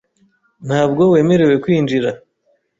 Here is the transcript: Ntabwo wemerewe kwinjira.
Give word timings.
Ntabwo 0.67 1.01
wemerewe 1.11 1.55
kwinjira. 1.63 2.09